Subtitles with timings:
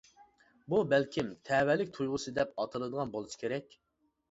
[0.73, 3.81] بۇ بەلكىم تەۋەلىك تۇيغۇسى دەپ ئاتىلىدىغان بولسا كېرەك.